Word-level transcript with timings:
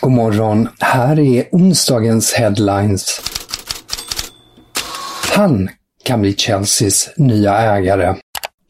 God 0.00 0.12
morgon, 0.12 0.68
här 0.80 1.18
är 1.18 1.48
onsdagens 1.52 2.32
headlines. 2.32 3.20
Han 5.36 5.68
kan 6.04 6.20
bli 6.20 6.34
Chelseas 6.36 7.10
nya 7.16 7.58
ägare. 7.58 8.14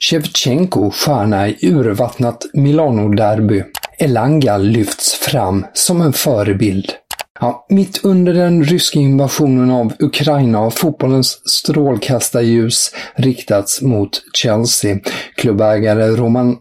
Shevchenko 0.01 0.91
stjärna 0.91 1.48
i 1.48 1.57
urvattnat 1.62 2.47
Milano-derby. 2.53 3.65
Elanga 3.98 4.57
lyfts 4.57 5.15
fram 5.15 5.67
som 5.75 6.01
en 6.01 6.12
förebild. 6.12 6.93
Ja, 7.41 7.67
mitt 7.69 8.05
under 8.05 8.35
den 8.35 8.65
ryska 8.65 8.98
invasionen 8.98 9.70
av 9.70 9.92
Ukraina 9.98 10.59
har 10.59 10.70
fotbollens 10.70 11.51
strålkastarljus 11.51 12.95
riktats 13.15 13.83
mot 13.83 14.11
Chelsea. 14.35 14.98
Klubbägare 15.36 16.07
Roman 16.07 16.57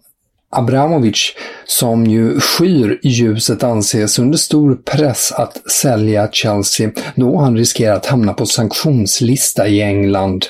Abramovic, 0.49 1.35
som 1.67 2.07
ju 2.07 2.39
skyr 2.39 2.99
ljuset, 3.03 3.63
anses 3.63 4.19
under 4.19 4.37
stor 4.37 4.75
press 4.75 5.31
att 5.31 5.71
sälja 5.71 6.29
Chelsea 6.31 6.91
då 7.15 7.37
han 7.37 7.57
riskerar 7.57 7.95
att 7.95 8.05
hamna 8.05 8.33
på 8.33 8.45
sanktionslista 8.45 9.67
i 9.67 9.81
England. 9.81 10.45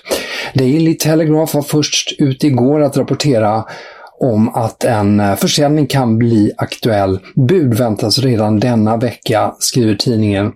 Daily 0.53 0.97
Telegraph 0.97 1.55
var 1.55 1.61
först 1.61 2.15
ut 2.19 2.43
igår 2.43 2.81
att 2.81 2.97
rapportera 2.97 3.63
om 4.19 4.55
att 4.55 4.83
en 4.83 5.19
eh, 5.19 5.35
försäljning 5.35 5.87
kan 5.87 6.17
bli 6.17 6.51
aktuell. 6.57 7.19
Bud 7.35 7.73
väntas 7.73 8.19
redan 8.19 8.59
denna 8.59 8.97
vecka, 8.97 9.55
skriver 9.59 9.95
tidningen. 9.95 10.53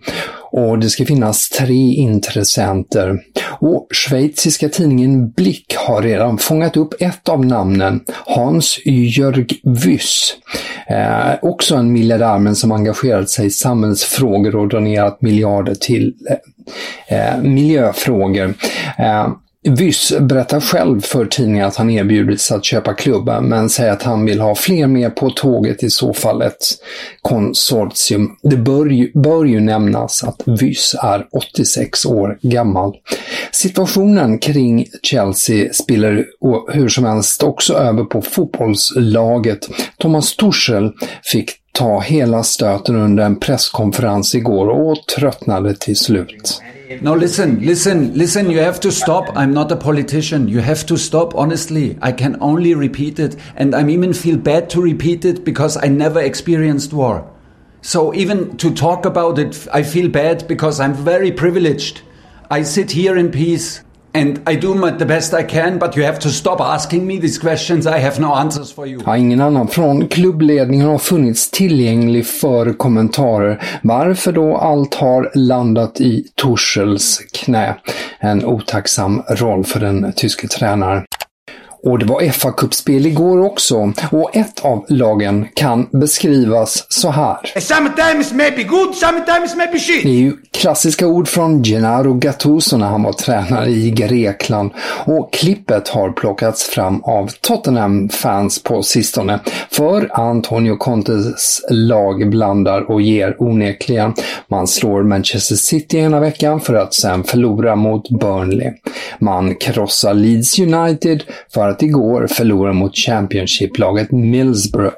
Och 0.52 0.80
det 0.80 0.90
ska 0.90 1.06
finnas 1.06 1.50
tre 1.50 1.94
intressenter. 1.94 3.20
Och 3.60 3.88
schweiziska 3.92 4.70
tidningen 4.70 5.30
Blick 5.30 5.76
har 5.78 6.02
redan 6.02 6.38
fångat 6.38 6.78
upp 6.78 6.94
ett 7.00 7.30
av 7.30 7.46
namnen, 7.46 8.02
Hans-Jörg 8.26 9.48
Wyss. 9.64 10.36
Eh, 10.88 11.34
också 11.42 11.76
en 11.76 11.94
miljardär 11.94 12.38
men 12.38 12.56
som 12.56 12.72
engagerat 12.72 13.30
sig 13.30 13.46
i 13.46 13.50
samhällsfrågor 13.50 14.56
och 14.56 14.68
donerat 14.68 15.22
miljarder 15.22 15.76
till 15.76 16.14
eh, 17.10 17.18
eh 17.18 17.42
miljöfrågor. 17.42 18.54
Eh, 18.98 19.28
Vyss 19.64 20.14
berättar 20.20 20.60
själv 20.60 21.02
för 21.02 21.26
tidningen 21.26 21.68
att 21.68 21.76
han 21.76 21.90
erbjudits 21.90 22.52
att 22.52 22.66
köpa 22.66 22.94
klubben 22.94 23.46
men 23.46 23.70
säger 23.70 23.92
att 23.92 24.04
han 24.04 24.26
vill 24.26 24.40
ha 24.40 24.56
fler 24.56 24.88
med 24.88 25.16
på 25.16 25.30
tåget, 25.30 25.84
i 25.84 25.90
så 25.90 26.14
fall 26.14 26.42
ett 26.42 26.68
konsortium. 27.22 28.36
Det 28.44 28.58
bör 28.58 28.86
ju, 28.86 29.12
bör 29.14 29.46
ju 29.46 29.60
nämnas 29.60 30.24
att 30.24 30.42
Vyss 30.46 30.96
är 31.04 31.28
86 31.32 32.06
år 32.06 32.40
gammal. 32.42 32.94
Situationen 33.52 34.40
kring 34.40 34.86
Chelsea 35.04 35.74
spiller 35.74 36.26
hur 36.74 36.90
som 36.90 37.06
helst 37.06 37.44
också 37.44 37.74
över 37.74 38.04
på 38.04 38.22
fotbollslaget. 38.22 39.60
Thomas 39.98 40.36
Tuchel 40.36 40.92
fick 41.24 41.52
ta 41.72 42.00
hela 42.00 42.44
stöten 42.44 42.96
under 42.96 43.24
en 43.24 43.40
presskonferens 43.40 44.36
igår 44.36 44.68
och 44.68 44.98
tröttnade 45.16 45.76
till 45.76 45.98
slut. 45.98 46.62
No, 47.00 47.14
listen, 47.14 47.66
listen, 47.66 48.14
listen, 48.18 48.50
you 48.50 48.60
have 48.60 48.80
to 48.82 48.92
stop. 48.92 49.30
I'm 49.36 49.54
not 49.54 49.72
a 49.72 49.76
politician. 49.76 50.48
You 50.48 50.60
have 50.60 50.86
to 50.88 50.98
stop, 50.98 51.36
honestly. 51.36 51.98
I 52.02 52.12
can 52.12 52.38
only 52.42 52.74
repeat 52.74 53.20
it. 53.20 53.36
And 53.56 53.74
I'm 53.74 53.90
even 53.90 54.14
feel 54.14 54.38
bad 54.38 54.70
to 54.72 54.82
repeat 54.82 55.24
it 55.26 55.46
because 55.46 55.78
I 55.78 55.88
never 55.88 56.20
experienced 56.20 56.92
war. 56.94 57.32
So 57.82 58.14
even 58.14 58.58
to 58.58 58.74
talk 58.74 59.06
about 59.06 59.40
it, 59.40 59.68
I 59.74 59.84
feel 59.84 60.10
bad 60.10 60.48
because 60.48 60.80
I'm 60.80 60.94
very 60.94 61.32
privileged. 61.32 62.02
I 62.50 62.64
sit 62.64 62.92
here 62.92 63.16
in 63.16 63.32
peace. 63.32 63.84
And 64.14 64.50
I 64.50 64.56
do 64.56 64.76
my, 64.76 64.92
the 64.92 65.06
best 65.06 65.34
I 65.34 65.44
can, 65.44 65.80
but 65.80 65.98
you 65.98 66.06
have 66.06 66.20
to 66.20 66.30
stop 66.30 66.62
asking 66.62 67.08
me 67.08 67.20
these 67.20 67.40
questions. 67.40 67.86
I 67.86 68.00
have 68.00 68.20
no 68.20 68.34
answers 68.34 68.74
for 68.74 68.88
you. 68.88 69.02
Ja, 69.06 69.18
ingen 69.18 69.42
annan 69.42 69.68
från 69.68 70.08
klubbledningen 70.08 70.88
har 70.88 70.98
funnits 70.98 71.52
tillgänglig 71.52 72.28
för 72.28 72.74
kommentarer. 72.74 73.64
Varför 73.84 74.32
då 74.32 74.58
allt 74.58 74.96
har 74.96 75.32
landat 75.36 76.02
i 76.02 76.26
Torshälls 76.36 77.22
knä? 77.34 77.76
En 78.20 78.46
otacksam 78.46 79.22
roll 79.30 79.64
för 79.64 79.80
den 79.80 80.14
tyske 80.16 80.48
tränaren. 80.48 81.04
Och 81.84 82.00
det 82.00 82.06
var 82.06 82.30
fa 82.30 82.52
kuppspel 82.52 83.06
igår 83.06 83.46
också 83.46 83.94
och 84.12 84.36
ett 84.36 84.60
av 84.60 84.86
lagen 84.90 85.48
kan 85.54 85.88
beskrivas 85.92 86.86
så 86.90 87.10
här. 87.10 87.38
Sometimes 87.60 88.34
maybe 88.34 88.64
good, 88.64 88.96
sometimes 88.96 89.56
maybe 89.56 89.80
shit. 89.80 90.04
Det 90.04 90.10
är 90.10 90.14
ju 90.14 90.34
klassiska 90.52 91.08
ord 91.08 91.28
från 91.28 91.64
Gennaro 91.64 92.14
Gattuso 92.14 92.78
när 92.78 92.88
han 92.88 93.04
var 93.04 93.14
tränare 93.14 93.70
i 93.70 93.92
Grekland 93.92 94.72
och 95.06 95.34
klippet 95.34 95.88
har 95.88 96.12
plockats 96.12 96.64
fram 96.64 97.04
av 97.04 97.32
Tottenham-fans 97.42 98.64
på 98.64 98.84
sistone. 98.84 99.40
För 99.70 100.10
Antonio 100.14 100.76
Contes 100.76 101.62
lag 101.70 102.30
blandar 102.30 102.92
och 102.92 103.02
ger 103.02 103.36
onekligen. 103.42 104.14
Man 104.48 104.68
slår 104.68 105.04
Manchester 105.04 105.56
City 105.56 105.98
ena 105.98 106.20
veckan 106.20 106.60
för 106.60 106.74
att 106.74 106.94
sen 106.94 107.24
förlora 107.24 107.76
mot 107.76 108.10
Burnley. 108.10 108.72
Man 109.20 109.56
krossar 109.56 110.14
Leeds 110.14 110.60
United 110.60 111.24
för 111.54 111.71
att 111.72 111.84
igår 111.84 112.28
förlora 112.28 112.74
mot 112.74 112.98
Championship-laget 112.98 114.12
Millsborough 114.12 114.94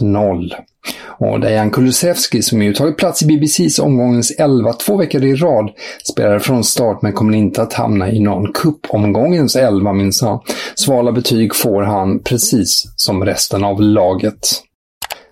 1-0. 0.00 0.52
Och 1.20 1.40
Dejan 1.40 1.70
Kulusevski, 1.70 2.42
som 2.42 2.62
ju 2.62 2.74
tagit 2.74 2.96
plats 2.96 3.22
i 3.22 3.26
BBCs 3.26 3.78
omgångens 3.78 4.30
11 4.30 4.72
två 4.72 4.96
veckor 4.96 5.24
i 5.24 5.34
rad, 5.34 5.70
spelar 6.10 6.38
från 6.38 6.64
start 6.64 7.02
men 7.02 7.12
kommer 7.12 7.34
inte 7.34 7.62
att 7.62 7.72
hamna 7.72 8.10
i 8.10 8.20
någon 8.20 8.52
cupomgångens 8.52 9.56
11 9.56 9.92
minsann. 9.92 10.40
Svala 10.74 11.12
betyg 11.12 11.54
får 11.54 11.82
han 11.82 12.22
precis 12.22 12.92
som 12.96 13.24
resten 13.24 13.64
av 13.64 13.80
laget. 13.80 14.62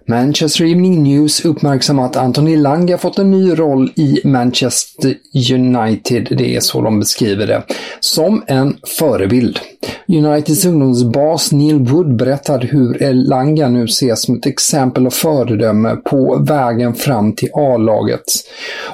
Manchester 0.08 0.64
Evening 0.64 1.02
News 1.02 1.44
uppmärksammar 1.44 2.04
att 2.04 2.16
Anthony 2.16 2.56
Langa 2.56 2.98
fått 2.98 3.18
en 3.18 3.30
ny 3.30 3.54
roll 3.54 3.92
i 3.94 4.20
Manchester 4.24 5.14
United, 5.52 6.28
det 6.38 6.56
är 6.56 6.60
så 6.60 6.82
de 6.82 7.00
beskriver 7.00 7.46
det, 7.46 7.62
som 8.00 8.42
en 8.46 8.76
förebild. 8.98 9.60
Uniteds 10.08 10.64
ungdomsbas 10.64 11.52
Neil 11.52 11.78
Wood 11.78 12.16
berättar 12.16 12.60
hur 12.60 13.02
Elanga 13.02 13.68
nu 13.68 13.84
ses 13.84 14.22
som 14.22 14.36
ett 14.36 14.46
exempel 14.46 15.06
och 15.06 15.12
föredöme 15.12 15.96
på 15.96 16.44
vägen 16.48 16.94
fram 16.94 17.32
till 17.32 17.48
A-laget. 17.54 18.24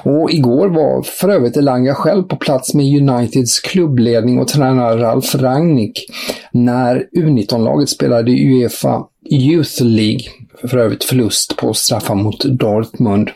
Och 0.03 0.31
igår 0.31 0.67
var 0.67 1.03
för 1.03 1.29
övrigt 1.29 1.57
Elanga 1.57 1.95
själv 1.95 2.23
på 2.23 2.35
plats 2.35 2.73
med 2.73 2.85
Uniteds 2.85 3.59
klubbledning 3.59 4.39
och 4.39 4.47
tränare 4.47 5.01
Ralf 5.01 5.35
Rangnick 5.35 6.05
när 6.51 7.05
U19-laget 7.17 7.89
spelade 7.89 8.31
i 8.31 8.63
Uefa 8.63 9.03
Youth 9.29 9.83
League 9.83 10.23
för 10.61 10.77
övrigt 10.77 11.03
förlust 11.03 11.57
på 11.57 11.73
straffar 11.73 12.15
mot 12.15 12.43
Dortmund. 12.43 13.29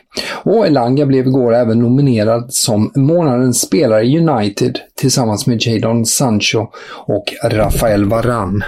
Och 0.44 0.66
Elanga 0.66 1.06
blev 1.06 1.26
igår 1.26 1.54
även 1.54 1.78
nominerad 1.78 2.46
som 2.54 2.92
månadens 2.94 3.60
spelare 3.60 4.04
i 4.04 4.18
United 4.18 4.78
tillsammans 5.00 5.46
med 5.46 5.66
Jadon 5.66 6.06
Sancho 6.06 6.66
och 7.06 7.34
Rafael 7.44 8.04
Varane. 8.04 8.64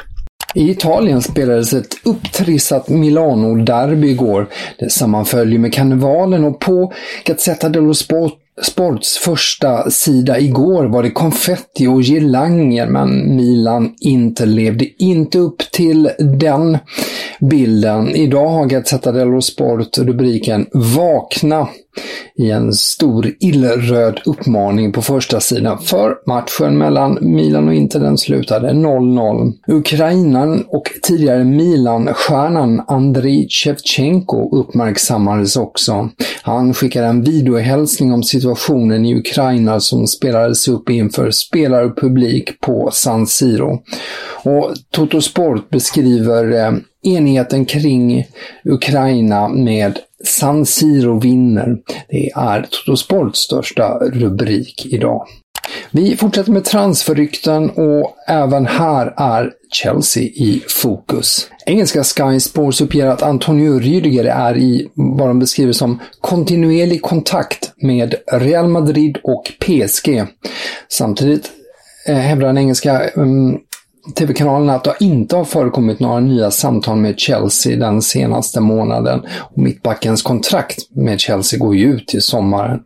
I 0.54 0.70
Italien 0.70 1.22
spelades 1.22 1.72
ett 1.72 1.94
upptrissat 2.04 2.88
Milano-derby 2.88 4.10
igår. 4.10 4.48
Det 4.78 4.90
sammanföll 4.90 5.58
med 5.58 5.74
karnevalen 5.74 6.44
och 6.44 6.60
på 6.60 6.92
Gazzetta 7.24 7.68
dello 7.68 7.94
Sport 7.94 8.32
Sports 8.62 9.18
första 9.18 9.90
sida 9.90 10.38
igår 10.38 10.84
var 10.84 11.02
det 11.02 11.10
konfetti 11.10 11.86
och 11.86 12.02
girlanger 12.02 12.86
men 12.86 13.36
Milan 13.36 13.94
inte 14.00 14.46
levde 14.46 15.02
inte 15.02 15.38
upp 15.38 15.58
till 15.72 16.10
den 16.18 16.78
bilden. 17.40 18.16
Idag 18.16 18.48
har 18.48 18.66
Gazzetta 18.66 19.12
dello 19.12 19.40
Sport 19.40 19.98
rubriken 19.98 20.66
Vakna 20.72 21.68
i 22.36 22.50
en 22.50 22.72
stor 22.72 23.32
illröd 23.40 24.20
uppmaning 24.24 24.92
på 24.92 25.02
första 25.02 25.40
sidan 25.40 25.78
för 25.78 26.14
matchen 26.26 26.78
mellan 26.78 27.18
Milan 27.20 27.68
och 27.68 27.74
Inter 27.74 28.00
den 28.00 28.18
slutade 28.18 28.70
0-0. 28.70 29.52
Ukrainan 29.66 30.64
och 30.68 30.90
tidigare 31.02 31.44
Milan-stjärnan 31.44 32.82
Andriy 32.86 33.46
Shevchenko 33.48 34.56
uppmärksammades 34.60 35.56
också. 35.56 36.08
Han 36.50 36.74
skickade 36.74 37.06
en 37.06 37.22
videohälsning 37.22 38.12
om 38.12 38.22
situationen 38.22 39.06
i 39.06 39.14
Ukraina 39.14 39.80
som 39.80 40.06
spelades 40.06 40.68
upp 40.68 40.90
inför 40.90 41.30
spelare 41.30 41.84
och 41.84 41.96
publik 41.96 42.60
på 42.60 42.90
San 42.92 43.26
Siro. 43.26 43.82
Och 44.44 44.72
Toto 44.90 45.20
Sport 45.20 45.70
beskriver 45.70 46.52
eh, 46.52 46.72
enigheten 47.16 47.64
kring 47.64 48.26
Ukraina 48.64 49.48
med 49.48 49.98
San 50.24 50.66
Siro 50.66 51.20
vinner. 51.20 51.76
Det 52.08 52.30
är 52.30 52.66
Toto 52.70 52.96
Sports 52.96 53.40
största 53.40 53.98
rubrik 53.98 54.86
idag. 54.86 55.26
Vi 55.90 56.16
fortsätter 56.16 56.52
med 56.52 56.64
transferrykten 56.64 57.70
och 57.70 58.14
även 58.26 58.66
här 58.66 59.14
är 59.16 59.52
Chelsea 59.72 60.22
i 60.22 60.62
fokus. 60.68 61.48
Engelska 61.66 62.04
Sky 62.04 62.40
Sports 62.40 62.80
uppger 62.80 63.06
att 63.06 63.22
Antonio 63.22 63.80
Rüdiger 63.80 64.24
är 64.24 64.56
i 64.56 64.88
vad 64.94 65.28
de 65.28 65.38
beskriver 65.38 65.72
som 65.72 66.00
kontinuerlig 66.20 67.02
kontakt 67.02 67.72
med 67.76 68.14
Real 68.32 68.68
Madrid 68.68 69.18
och 69.22 69.52
PSG. 69.60 70.24
Samtidigt 70.88 71.50
eh, 72.06 72.16
hävdar 72.16 72.46
den 72.46 72.58
engelska 72.58 73.10
mm, 73.10 73.28
um, 73.28 73.58
TV-kanalen 74.14 74.70
att 74.70 74.84
det 74.84 74.94
inte 75.00 75.36
har 75.36 75.44
förekommit 75.44 76.00
några 76.00 76.20
nya 76.20 76.50
samtal 76.50 76.96
med 76.96 77.18
Chelsea 77.18 77.76
den 77.76 78.02
senaste 78.02 78.60
månaden. 78.60 79.20
Och 79.38 79.58
mittbackens 79.58 80.22
kontrakt 80.22 80.78
med 80.90 81.20
Chelsea 81.20 81.58
går 81.58 81.76
ju 81.76 81.94
ut 81.94 82.14
i 82.14 82.20
sommaren. 82.20 82.80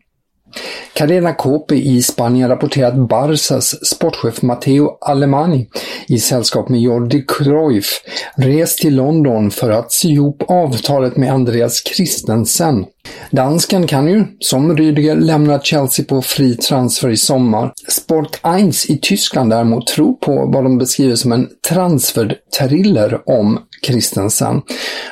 Cadena 0.92 1.32
Cope 1.32 1.74
i 1.74 2.02
Spanien 2.02 2.48
rapporterar 2.48 2.88
att 2.88 3.08
Barsas 3.08 3.86
sportchef 3.86 4.42
Matteo 4.42 4.98
Alemani 5.00 5.68
i 6.08 6.18
sällskap 6.18 6.68
med 6.68 6.80
Jordi 6.80 7.24
Cruyff 7.28 8.00
rest 8.36 8.78
till 8.78 8.96
London 8.96 9.50
för 9.50 9.70
att 9.70 9.92
sy 9.92 10.08
ihop 10.08 10.42
avtalet 10.48 11.16
med 11.16 11.32
Andreas 11.32 11.82
Christensen. 11.84 12.84
Dansken 13.30 13.86
kan 13.86 14.08
ju, 14.08 14.24
som 14.40 14.76
Rüdiger, 14.76 15.16
lämna 15.20 15.60
Chelsea 15.60 16.04
på 16.08 16.22
fri 16.22 16.56
transfer 16.56 17.08
i 17.08 17.16
sommar. 17.16 17.72
Sport 17.88 18.40
1 18.44 18.90
i 18.90 18.98
Tyskland 19.02 19.50
däremot 19.50 19.86
tror 19.86 20.12
på 20.12 20.50
vad 20.54 20.64
de 20.64 20.78
beskriver 20.78 21.14
som 21.14 21.32
en 21.32 21.48
transfer-thriller 21.68 23.20
om 23.26 23.58
Christensen. 23.86 24.62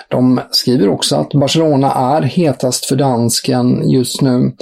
De 0.08 0.40
skriver 0.50 0.88
också 0.88 1.16
att 1.16 1.32
Barcelona 1.32 1.92
är 1.92 2.22
hetast 2.22 2.86
för 2.86 2.96
dansken 2.96 3.90
just 3.90 4.20
nu. 4.20 4.52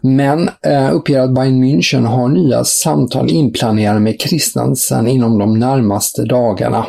Men 0.00 0.50
eh, 0.66 0.94
uppger 0.94 1.20
att 1.20 1.34
Bayern 1.34 1.64
München 1.64 2.04
har 2.04 2.28
nya 2.28 2.64
samtal 2.64 3.30
inplanerade 3.30 4.00
med 4.00 4.20
Christensen 4.20 5.06
inom 5.06 5.38
de 5.38 5.58
närmaste 5.58 6.24
dagarna. 6.24 6.86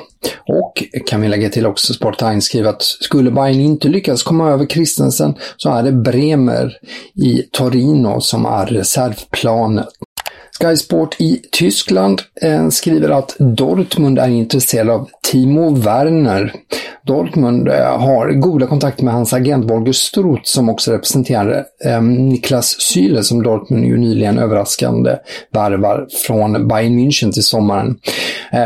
Och 0.48 0.84
kan 1.08 1.22
vi 1.22 1.28
lägga 1.28 1.50
till 1.50 1.66
också, 1.66 1.94
Sportline 1.94 2.42
skriver 2.42 2.69
att 2.69 2.81
skulle 2.81 3.31
Bayern 3.31 3.60
inte 3.60 3.88
lyckas 3.88 4.24
komma 4.24 4.50
över 4.50 4.66
Christensen 4.66 5.34
så 5.58 5.69
är 5.69 5.84
det 5.84 5.92
Bremer 5.92 6.78
i 7.16 7.44
Torino 7.52 8.22
som 8.22 8.46
är 8.46 8.66
reservplanet. 8.66 9.88
Sky 10.62 10.78
Sport 10.78 11.16
i 11.19 11.42
Tyskland 11.52 12.22
eh, 12.42 12.69
skriver 12.69 13.10
att 13.10 13.36
Dortmund 13.40 14.19
är 14.19 14.28
intresserad 14.28 14.90
av 14.90 15.10
Timo 15.31 15.75
Werner. 15.75 16.54
Dortmund 17.06 17.68
eh, 17.68 18.00
har 18.00 18.31
goda 18.31 18.68
kontakter 18.68 19.04
med 19.04 19.13
hans 19.13 19.34
agent 19.34 19.72
Volker 19.72 19.92
Struth 19.92 20.42
som 20.44 20.69
också 20.69 20.92
representerar 20.92 21.66
eh, 21.86 22.02
Niklas 22.02 22.75
Süle 22.80 23.24
som 23.24 23.44
Dortmund 23.44 23.86
ju 23.86 23.98
nyligen 23.98 24.40
överraskande 24.40 25.16
värvar 25.54 26.08
från 26.28 26.68
Bayern 26.68 27.00
München 27.00 27.31
till 27.31 27.44
sommaren. 27.44 28.00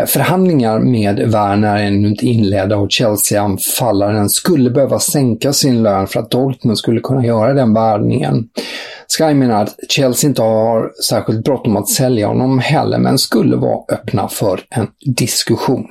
Förhandlingar 0.08 0.80
med 0.80 1.20
Werner 1.20 1.78
är 1.78 1.84
ännu 1.84 2.08
inte 2.08 2.26
inledda 2.26 2.78
och 2.78 2.92
Chelsea-anfallaren 2.92 4.30
skulle 4.30 4.70
behöva 4.70 5.00
sänka 5.00 5.54
sin 5.54 5.84
lön 5.84 6.08
för 6.08 6.20
att 6.20 6.32
Dortmund 6.32 6.78
skulle 6.78 7.00
kunna 7.00 7.26
göra 7.26 7.54
den 7.54 7.74
värvningen. 7.74 8.50
Sky 9.08 9.34
menar 9.34 9.64
att 9.64 9.76
Chelsea 9.90 10.28
inte 10.28 10.42
har 10.42 10.92
särskilt 11.04 11.44
bråttom 11.44 11.78
att 11.78 11.90
sälja 11.90 12.28
honom 12.28 12.60
heller, 12.60 12.98
men 12.98 13.18
skulle 13.18 13.56
vara 13.56 13.84
öppna 13.90 14.28
för 14.28 14.62
en 14.70 14.88
diskussion. 15.16 15.88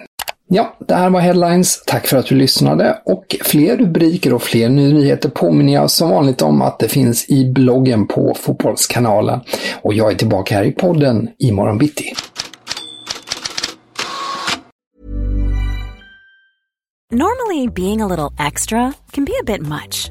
Ja, 0.48 0.76
det 0.88 0.94
här 0.94 1.10
var 1.10 1.20
Headlines. 1.20 1.82
Tack 1.86 2.06
för 2.06 2.16
att 2.16 2.26
du 2.26 2.34
lyssnade 2.34 3.02
och 3.04 3.36
fler 3.44 3.76
rubriker 3.76 4.34
och 4.34 4.42
fler 4.42 4.68
nyheter 4.68 5.28
påminner 5.28 5.72
jag 5.72 5.90
som 5.90 6.10
vanligt 6.10 6.42
om 6.42 6.62
att 6.62 6.78
det 6.78 6.88
finns 6.88 7.30
i 7.30 7.52
bloggen 7.52 8.06
på 8.06 8.34
Fotbollskanalen. 8.40 9.40
Och 9.82 9.94
jag 9.94 10.12
är 10.12 10.14
tillbaka 10.14 10.54
här 10.54 10.64
i 10.64 10.72
podden 10.72 11.28
imorgon 11.38 11.78
bitti. 11.78 12.12
Normally 17.12 17.68
being 17.68 18.02
a 18.02 18.06
little 18.06 18.46
extra 18.46 18.92
can 19.12 19.24
be 19.24 19.32
a 19.40 19.44
bit 19.46 19.62
much, 19.62 20.10